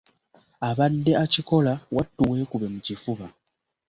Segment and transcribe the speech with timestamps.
[0.69, 3.25] Abadde akikola wattu weekube mu kifuba.